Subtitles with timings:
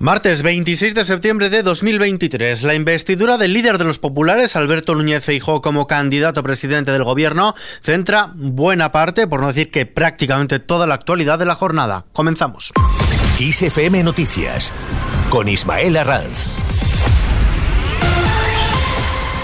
[0.00, 5.24] Martes 26 de septiembre de 2023, la investidura del líder de los populares, Alberto Núñez
[5.24, 10.60] Feijóo, como candidato a presidente del gobierno, centra buena parte, por no decir que prácticamente
[10.60, 12.06] toda la actualidad de la jornada.
[12.12, 12.72] Comenzamos.
[13.40, 14.72] ISFM Noticias,
[15.30, 16.67] con Ismael Arranz.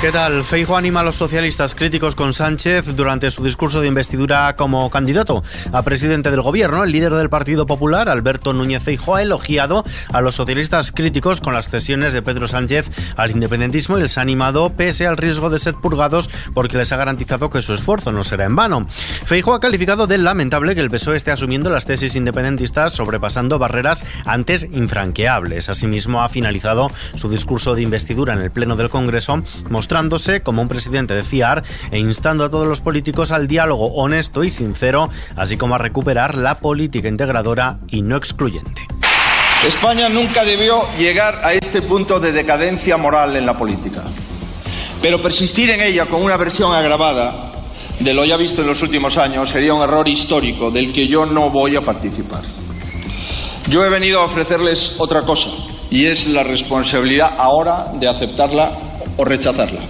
[0.05, 0.45] ¿Qué tal?
[0.45, 5.43] Feijo anima a los socialistas críticos con Sánchez durante su discurso de investidura como candidato
[5.73, 6.85] a presidente del gobierno.
[6.85, 9.83] El líder del Partido Popular, Alberto Núñez Feijo, ha elogiado
[10.13, 14.21] a los socialistas críticos con las cesiones de Pedro Sánchez al independentismo y les ha
[14.21, 18.25] animado pese al riesgo de ser purgados porque les ha garantizado que su esfuerzo no
[18.25, 18.87] será en vano.
[19.25, 24.05] Feijo ha calificado de lamentable que el PSOE esté asumiendo las tesis independentistas sobrepasando barreras
[24.27, 25.71] antes infranqueables.
[25.71, 30.61] Asimismo, ha finalizado su discurso de investidura en el Pleno del Congreso mostrando mostrándose como
[30.61, 31.63] un presidente de fiar
[31.93, 36.35] e instando a todos los políticos al diálogo honesto y sincero, así como a recuperar
[36.35, 38.89] la política integradora y no excluyente.
[39.65, 44.03] España nunca debió llegar a este punto de decadencia moral en la política.
[45.01, 47.53] Pero persistir en ella con una versión agravada
[48.01, 51.25] de lo ya visto en los últimos años sería un error histórico del que yo
[51.25, 52.43] no voy a participar.
[53.69, 55.51] Yo he venido a ofrecerles otra cosa
[55.89, 59.81] y es la responsabilidad ahora de aceptarla o rechazarla.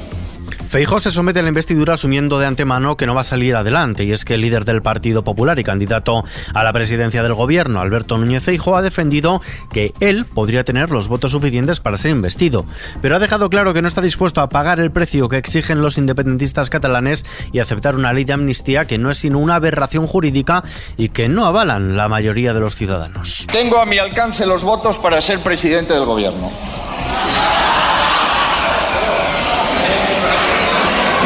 [0.75, 4.03] Feijó se somete a la investidura asumiendo de antemano que no va a salir adelante
[4.03, 7.81] y es que el líder del Partido Popular y candidato a la presidencia del gobierno,
[7.81, 9.41] Alberto Núñez Feijó, ha defendido
[9.72, 12.66] que él podría tener los votos suficientes para ser investido,
[13.00, 15.97] pero ha dejado claro que no está dispuesto a pagar el precio que exigen los
[15.97, 20.64] independentistas catalanes y aceptar una ley de amnistía que no es sino una aberración jurídica
[20.97, 23.47] y que no avalan la mayoría de los ciudadanos.
[23.53, 26.50] Tengo a mi alcance los votos para ser presidente del gobierno.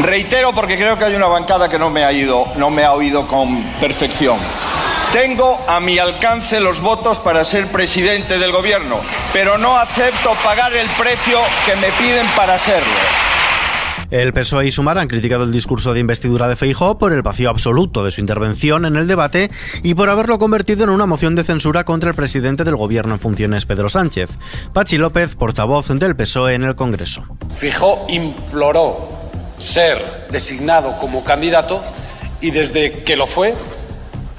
[0.03, 2.93] Reitero porque creo que hay una bancada que no me ha ido, no me ha
[2.93, 4.39] oído con perfección.
[5.13, 9.01] Tengo a mi alcance los votos para ser presidente del gobierno,
[9.33, 12.87] pero no acepto pagar el precio que me piden para serlo.
[14.11, 17.51] El PSOE y Sumar han criticado el discurso de investidura de Feijó por el vacío
[17.51, 19.51] absoluto de su intervención en el debate
[19.83, 23.21] y por haberlo convertido en una moción de censura contra el presidente del gobierno en
[23.21, 24.31] funciones, Pedro Sánchez.
[24.73, 27.27] Pachi López, portavoz del PSOE en el Congreso.
[27.55, 29.18] Feijó imploró
[29.59, 31.83] ser designado como candidato
[32.41, 33.55] y desde que lo fue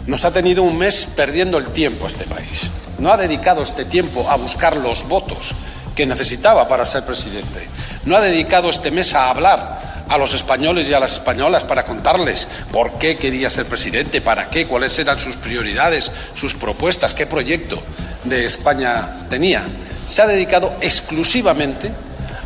[0.08, 2.70] nos ha tenido un mes perdiendo el tiempo este país.
[2.98, 5.52] No ha dedicado este tiempo a buscar los votos
[5.96, 7.68] que necesitaba para ser presidente.
[8.06, 11.84] No ha dedicado este mes a hablar a los españoles y a las españolas para
[11.84, 17.28] contarles por qué quería ser presidente, para qué, cuáles eran sus prioridades, sus propuestas, qué
[17.28, 17.82] proyecto
[18.24, 19.64] de España tenía.
[20.08, 21.92] Se ha dedicado exclusivamente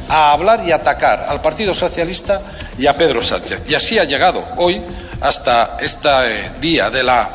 [0.10, 2.42] a hablar y atacar al Partido Socialista
[2.78, 3.62] y a Pedro Sánchez.
[3.68, 4.82] Y así ha llegado hoy
[5.22, 7.30] hasta este eh, día de la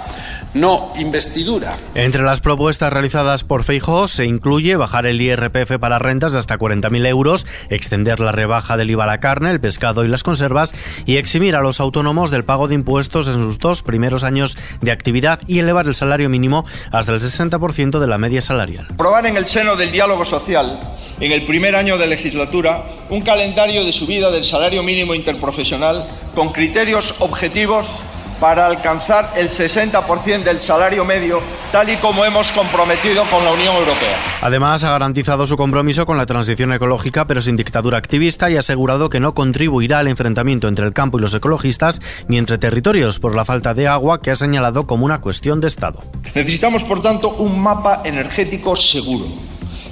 [0.60, 1.76] no investidura.
[1.94, 6.58] Entre las propuestas realizadas por Feijóo se incluye bajar el IRPF para rentas de hasta
[6.58, 10.74] 40.000 euros, extender la rebaja del IVA a la carne, el pescado y las conservas
[11.06, 14.91] y eximir a los autónomos del pago de impuestos en sus dos primeros años de
[14.91, 18.88] actividad y elevar el salario mínimo hasta el 60% de la media salarial.
[18.96, 20.80] Probar en el seno del diálogo social,
[21.20, 26.52] en el primer año de legislatura, un calendario de subida del salario mínimo interprofesional con
[26.52, 28.02] criterios objetivos
[28.41, 31.41] para alcanzar el 60% del salario medio,
[31.72, 34.16] tal y como hemos comprometido con la Unión Europea.
[34.41, 38.60] Además, ha garantizado su compromiso con la transición ecológica, pero sin dictadura activista, y ha
[38.60, 43.19] asegurado que no contribuirá al enfrentamiento entre el campo y los ecologistas, ni entre territorios,
[43.19, 46.00] por la falta de agua que ha señalado como una cuestión de Estado.
[46.34, 49.26] Necesitamos, por tanto, un mapa energético seguro,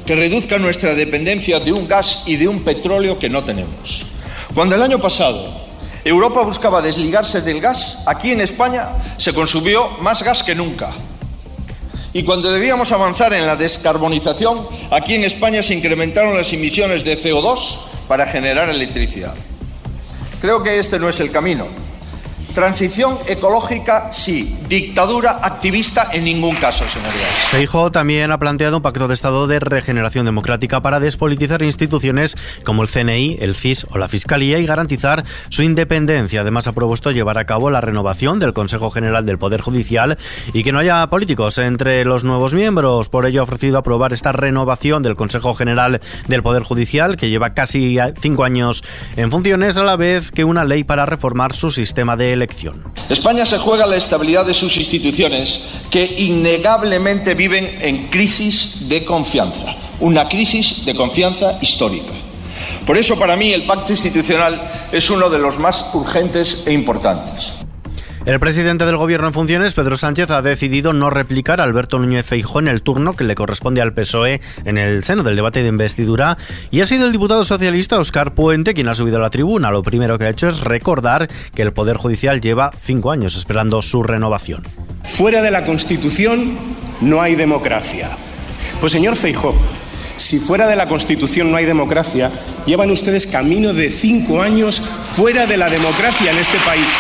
[0.05, 4.07] que reduzca nuestra dependencia de un gas y de un petróleo que no tenemos.
[4.55, 5.66] Cuando el año pasado
[6.07, 10.93] Europa buscaba desligarse del gas, aquí en España se consumió más gas que nunca.
[12.13, 17.21] Y cuando debíamos avanzar en la descarbonización, aquí en España se incrementaron las emisiones de
[17.21, 19.35] CO2 para generar electricidad.
[20.41, 21.67] Creo que este no es el camino.
[22.55, 24.61] Transición ecológica, sí.
[24.69, 27.29] Dictadura activista, en ningún caso, señorías.
[27.51, 32.83] Feijóo también ha planteado un pacto de Estado de regeneración democrática para despolitizar instituciones como
[32.83, 36.41] el CNI, el CIS o la Fiscalía y garantizar su independencia.
[36.41, 40.19] Además, ha propuesto llevar a cabo la renovación del Consejo General del Poder Judicial
[40.53, 43.09] y que no haya políticos entre los nuevos miembros.
[43.09, 47.51] Por ello, ha ofrecido aprobar esta renovación del Consejo General del Poder Judicial, que lleva
[47.51, 48.83] casi cinco años
[49.17, 53.47] en funciones, a la vez que una ley para reformar su sistema de elección España
[53.47, 60.29] se juega la estabilidad de sus instituciones que innegablemente viven en crisis de confianza, una
[60.29, 62.13] crisis de confianza histórica.
[62.87, 67.56] Por eso, para mí, el pacto institucional es uno de los más urgentes e importantes.
[68.27, 72.27] El presidente del gobierno en funciones, Pedro Sánchez, ha decidido no replicar a Alberto Núñez
[72.27, 75.69] Feijóo en el turno que le corresponde al PSOE en el seno del debate de
[75.69, 76.37] investidura
[76.73, 79.71] y ha sido el diputado socialista Oscar Puente quien ha subido a la tribuna.
[79.71, 83.81] Lo primero que ha hecho es recordar que el Poder Judicial lleva cinco años esperando
[83.81, 84.65] su renovación.
[85.05, 86.59] Fuera de la Constitución
[87.01, 88.11] no hay democracia.
[88.81, 89.55] Pues señor Feijóo,
[90.17, 92.33] si fuera de la Constitución no hay democracia,
[92.67, 96.91] llevan ustedes camino de cinco años fuera de la democracia en este país.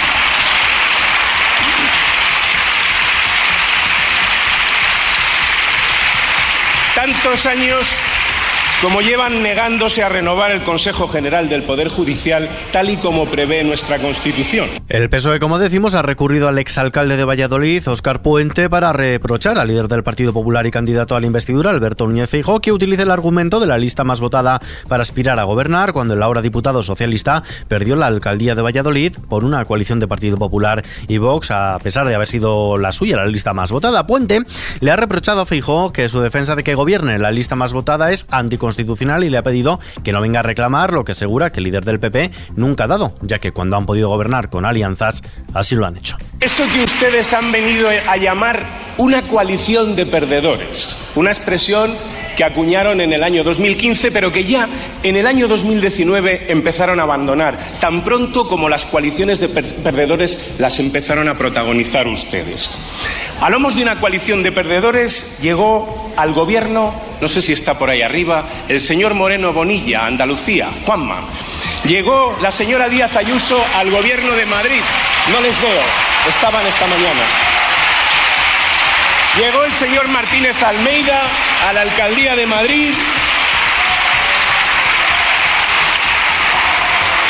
[7.06, 8.00] Tantos años
[8.82, 13.64] como llevan negándose a renovar el Consejo General del Poder Judicial tal y como prevé
[13.64, 14.68] nuestra Constitución.
[14.88, 19.68] El PSOE, como decimos, ha recurrido al exalcalde de Valladolid, Óscar Puente, para reprochar al
[19.68, 23.10] líder del Partido Popular y candidato a la investidura, Alberto Núñez Feijóo, que utilice el
[23.10, 27.42] argumento de la lista más votada para aspirar a gobernar cuando el ahora diputado socialista
[27.68, 32.06] perdió la alcaldía de Valladolid por una coalición de Partido Popular y Vox, a pesar
[32.06, 34.06] de haber sido la suya la lista más votada.
[34.06, 34.42] Puente
[34.80, 38.12] le ha reprochado a Feijóo que su defensa de que gobierne la lista más votada
[38.12, 41.50] es anticonstitucional Constitucional y le ha pedido que no venga a reclamar lo que asegura
[41.50, 44.64] que el líder del PP nunca ha dado, ya que cuando han podido gobernar con
[44.64, 45.22] alianzas,
[45.54, 46.16] así lo han hecho.
[46.40, 48.66] Eso que ustedes han venido a llamar
[48.98, 51.94] una coalición de perdedores, una expresión
[52.36, 54.68] que acuñaron en el año 2015, pero que ya
[55.02, 60.78] en el año 2019 empezaron a abandonar, tan pronto como las coaliciones de perdedores las
[60.80, 62.70] empezaron a protagonizar ustedes.
[63.40, 67.90] A lomos de una coalición de perdedores llegó al gobierno, no sé si está por
[67.90, 71.20] ahí arriba, el señor Moreno Bonilla, Andalucía, Juanma.
[71.84, 74.80] Llegó la señora Díaz Ayuso al gobierno de Madrid.
[75.30, 75.82] No les veo,
[76.28, 77.22] estaban esta mañana.
[79.38, 81.20] Llegó el señor Martínez Almeida
[81.68, 82.94] a la alcaldía de Madrid.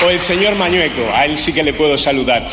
[0.04, 2.46] O el señor Mañueco, a él sí que le puedo saludar.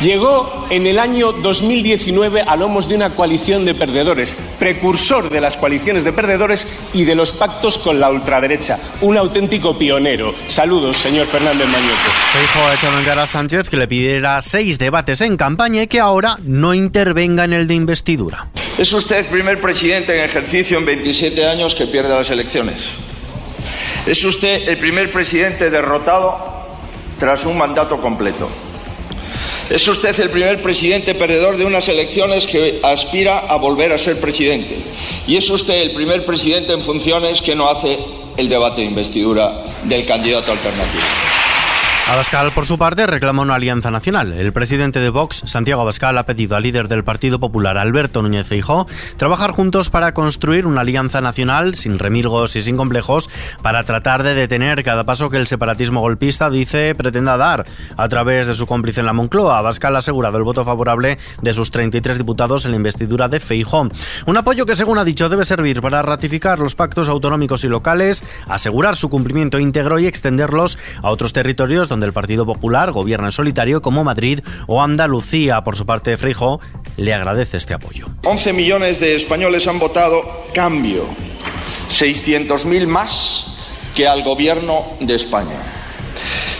[0.00, 5.56] Llegó en el año 2019 a lomos de una coalición de perdedores, precursor de las
[5.56, 8.78] coaliciones de perdedores y de los pactos con la ultraderecha.
[9.00, 10.34] Un auténtico pionero.
[10.46, 11.96] Saludos, señor Fernández Mañueco.
[12.38, 16.74] Dijo cara a Sánchez que le pidiera seis debates en campaña y que ahora no
[16.74, 18.48] intervenga en el de investidura.
[18.76, 22.76] Es usted el primer presidente en ejercicio en 27 años que pierde las elecciones.
[24.06, 26.54] Es usted el primer presidente derrotado
[27.18, 28.50] tras un mandato completo.
[29.68, 34.20] Es usted el primer presidente perdedor de unas elecciones que aspira a volver a ser
[34.20, 34.76] presidente.
[35.26, 37.98] Y es usted el primer presidente en funciones que no hace
[38.36, 41.02] el debate de investidura del candidato alternativo.
[42.08, 44.32] Abascal, por su parte, reclama una alianza nacional.
[44.32, 48.46] El presidente de Vox, Santiago Abascal, ha pedido al líder del Partido Popular, Alberto Núñez
[48.46, 48.86] Feijóo,
[49.16, 53.28] trabajar juntos para construir una alianza nacional sin remilgos y sin complejos
[53.60, 57.66] para tratar de detener cada paso que el separatismo golpista dice pretenda dar
[57.96, 59.58] a través de su cómplice en la Moncloa.
[59.58, 63.88] Abascal ha asegurado el voto favorable de sus 33 diputados en la investidura de Feijóo.
[64.26, 68.22] Un apoyo que, según ha dicho, debe servir para ratificar los pactos autonómicos y locales,
[68.46, 73.32] asegurar su cumplimiento íntegro y extenderlos a otros territorios donde el Partido Popular gobierna en
[73.32, 75.62] solitario como Madrid o Andalucía.
[75.62, 76.60] Por su parte, Freijo
[76.98, 78.06] le agradece este apoyo.
[78.24, 80.20] 11 millones de españoles han votado
[80.52, 81.06] cambio,
[81.90, 83.56] 600.000 más
[83.94, 85.56] que al gobierno de España.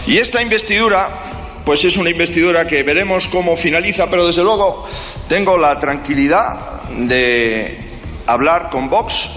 [0.07, 4.87] Y esta investidura, pues es una investidura que veremos cómo finaliza, pero desde luego
[5.27, 7.77] tengo la tranquilidad de
[8.25, 9.29] hablar con Vox,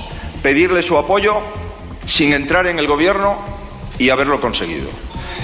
[0.42, 1.38] pedirle su apoyo
[2.06, 3.38] sin entrar en el gobierno
[3.98, 4.88] y haberlo conseguido.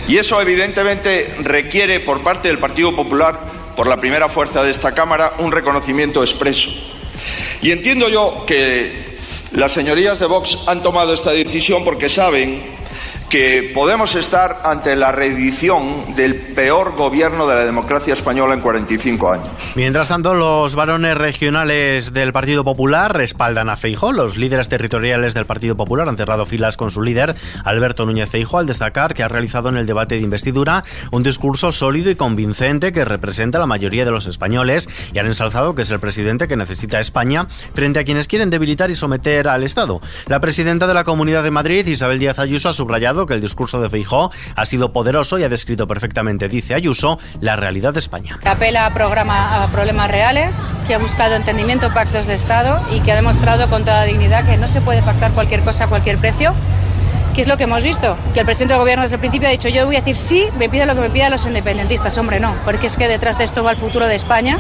[0.09, 3.41] Y eso, evidentemente, requiere por parte del Partido Popular,
[3.75, 6.71] por la primera fuerza de esta Cámara, un reconocimiento expreso.
[7.61, 9.19] Y entiendo yo que
[9.53, 12.76] las señorías de Vox han tomado esta decisión porque saben
[13.29, 19.31] que podemos estar ante la reedición del peor gobierno de la democracia española en 45
[19.31, 19.49] años.
[19.75, 24.13] Mientras tanto, los varones regionales del Partido Popular respaldan a Feijóo.
[24.13, 28.61] Los líderes territoriales del Partido Popular han cerrado filas con su líder, Alberto Núñez Feijóo,
[28.61, 32.93] al destacar que ha realizado en el debate de investidura un discurso sólido y convincente
[32.93, 36.49] que representa a la mayoría de los españoles y han ensalzado que es el presidente
[36.49, 40.01] que necesita España frente a quienes quieren debilitar y someter al Estado.
[40.27, 43.81] La presidenta de la Comunidad de Madrid, Isabel Díaz Ayuso, ha subrayado que el discurso
[43.81, 48.39] de Feijó ha sido poderoso y ha descrito perfectamente, dice Ayuso, la realidad de España.
[48.45, 53.69] Apela a, problemas reales, que ha buscado entendimiento, pactos de Estado y que ha demostrado
[53.71, 56.53] con toda dignidad que no se puede pactar cualquier cosa a cualquier precio.
[57.35, 58.17] ¿Qué es lo que hemos visto?
[58.33, 60.47] Que el presidente del gobierno desde el principio ha dicho yo voy a decir sí,
[60.59, 62.17] me pide lo que me pidan los independentistas.
[62.19, 64.59] Hombre, no, porque es que detrás de esto va el futuro de España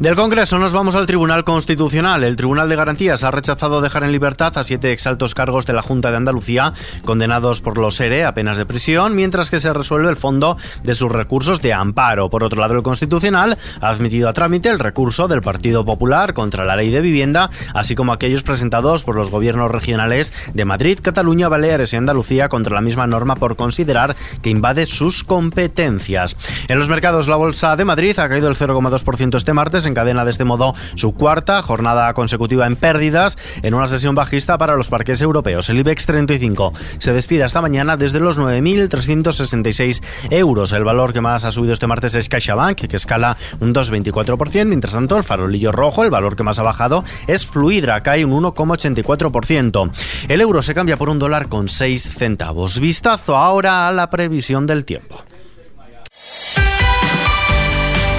[0.00, 2.24] Del Congreso nos vamos al Tribunal Constitucional.
[2.24, 5.82] El Tribunal de Garantías ha rechazado dejar en libertad a siete exaltos cargos de la
[5.82, 6.74] Junta de Andalucía
[7.04, 10.96] condenados por los ERE a penas de prisión, mientras que se resuelve el fondo de
[10.96, 12.28] sus recursos de amparo.
[12.28, 16.64] Por otro lado, el Constitucional ha admitido a trámite el recurso del Partido Popular contra
[16.64, 21.48] la ley de vivienda, así como aquellos presentados por los gobiernos regionales de Madrid, Cataluña,
[21.48, 26.36] Baleares y Andalucía contra la misma norma por considerar que invade sus competencias.
[26.66, 30.30] En los mercados, la Bolsa de Madrid ha caído el 0,2% este martes encadena de
[30.30, 35.20] este modo su cuarta jornada consecutiva en pérdidas en una sesión bajista para los parques
[35.22, 35.68] europeos.
[35.68, 40.72] El IBEX 35 se despide esta mañana desde los 9.366 euros.
[40.72, 44.66] El valor que más ha subido este martes es CaixaBank, que escala un 2,24%.
[44.66, 48.32] Mientras tanto, el farolillo rojo, el valor que más ha bajado, es Fluidra, cae un
[48.42, 49.90] 1,84%.
[50.28, 52.80] El euro se cambia por un dólar con 6 centavos.
[52.80, 55.22] Vistazo ahora a la previsión del tiempo.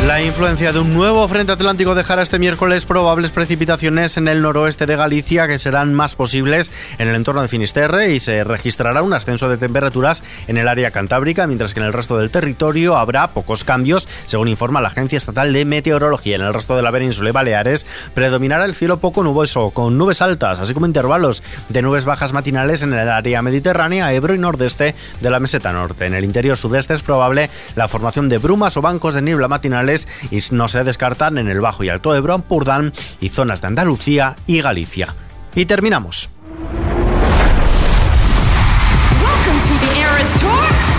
[0.06, 4.86] La influencia de un nuevo frente atlántico dejará este miércoles probables precipitaciones en el noroeste
[4.86, 9.14] de Galicia que serán más posibles en el entorno de Finisterre y se registrará un
[9.14, 13.32] ascenso de temperaturas en el área cantábrica, mientras que en el resto del territorio habrá
[13.32, 16.36] pocos cambios, según informa la Agencia Estatal de Meteorología.
[16.36, 20.22] En el resto de la península y Baleares predominará el cielo poco nuboso, con nubes
[20.22, 24.94] altas, así como intervalos de nubes bajas matinales en el área mediterránea, Ebro y nordeste
[25.20, 26.06] de la meseta norte.
[26.06, 29.95] En el interior sudeste es probable la formación de brumas o bancos de niebla matinales
[30.32, 34.36] y no se descartan en el Bajo y Alto Ebro, Purdán y zonas de Andalucía
[34.48, 35.16] y Galicia.
[35.56, 36.30] Y terminamos.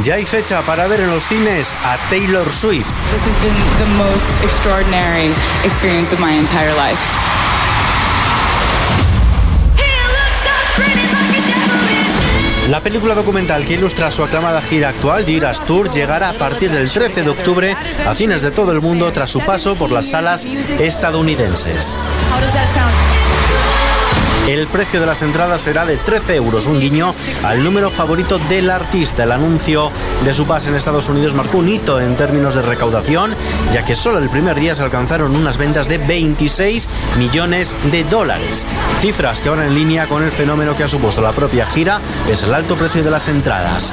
[0.02, 2.92] Ya hay fecha para ver en los cines a Taylor Swift.
[3.12, 5.32] This has been the most extraordinary
[5.64, 7.00] experience of my entire life.
[12.86, 17.24] Película documental que ilustra su aclamada gira actual, Giras Tour, llegará a partir del 13
[17.24, 17.76] de octubre
[18.06, 21.96] a cines de todo el mundo tras su paso por las salas estadounidenses.
[24.46, 27.12] El precio de las entradas será de 13 euros, un guiño
[27.42, 29.24] al número favorito del artista.
[29.24, 29.90] El anuncio
[30.24, 33.34] de su pase en Estados Unidos marcó un hito en términos de recaudación,
[33.72, 36.88] ya que solo el primer día se alcanzaron unas ventas de 26
[37.18, 38.68] millones de dólares.
[39.00, 42.00] Cifras que van en línea con el fenómeno que ha supuesto la propia gira,
[42.30, 43.92] es el alto precio de las entradas.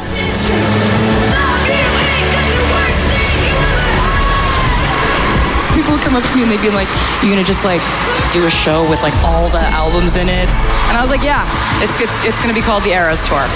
[6.15, 6.89] Up to me and they'd be like,
[7.22, 7.82] "You gonna just like
[8.32, 10.50] do a show with like all the albums in it?"
[10.89, 11.46] And I was like, "Yeah,
[11.82, 13.48] it's gonna be called the Eras Tour."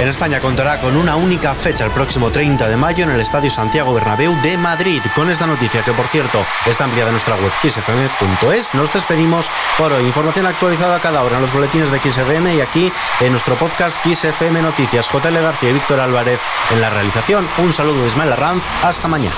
[0.00, 3.50] En España contará con una única fecha el próximo 30 de mayo en el Estadio
[3.50, 5.02] Santiago Bernabéu de Madrid.
[5.14, 9.92] Con esta noticia, que por cierto está ampliada en nuestra web xfm.es, nos despedimos por
[9.92, 10.06] hoy.
[10.06, 14.62] Información actualizada cada hora en los boletines de XFM y aquí en nuestro podcast XFM
[14.62, 15.10] Noticias.
[15.10, 17.46] JL García y Víctor Álvarez en la realización.
[17.58, 18.64] Un saludo de Ismael Arranz.
[18.82, 19.36] Hasta mañana.